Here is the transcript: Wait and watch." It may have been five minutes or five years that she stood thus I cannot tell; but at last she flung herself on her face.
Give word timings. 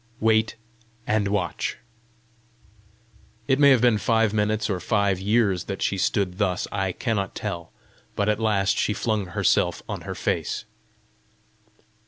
Wait 0.19 0.55
and 1.05 1.27
watch." 1.27 1.77
It 3.47 3.59
may 3.59 3.69
have 3.69 3.81
been 3.81 3.99
five 3.99 4.33
minutes 4.33 4.67
or 4.67 4.79
five 4.79 5.19
years 5.19 5.65
that 5.65 5.83
she 5.83 5.95
stood 5.99 6.39
thus 6.39 6.67
I 6.71 6.91
cannot 6.91 7.35
tell; 7.35 7.71
but 8.15 8.27
at 8.27 8.39
last 8.39 8.79
she 8.79 8.93
flung 8.95 9.27
herself 9.27 9.83
on 9.87 10.01
her 10.01 10.15
face. 10.15 10.65